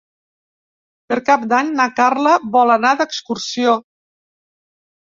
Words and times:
Per 1.11 1.17
Cap 1.27 1.45
d'Any 1.53 1.69
na 1.81 1.87
Carla 2.01 2.35
vol 2.57 2.77
anar 2.79 2.95
d'excursió. 3.05 3.79